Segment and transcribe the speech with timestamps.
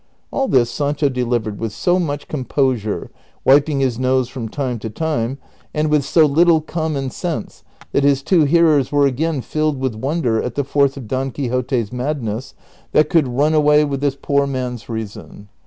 [0.31, 3.09] All this Sancho delivered with so much com posure—
[3.45, 5.37] wiping his nose from time to time—
[5.75, 10.41] and Avith so little common sense that his two hearers were again filled with wonder
[10.41, 12.55] at the force of Don Quixote's madness
[12.93, 13.51] that could run Vol.
[13.51, 13.63] I.— U 210 DON QUIXOTE.
[13.63, 15.49] away with this poor man's reason.